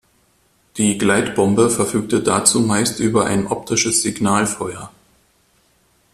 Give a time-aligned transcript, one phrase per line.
[0.77, 4.89] Die Gleitbombe verfügte dazu meist über ein optisches Signalfeuer.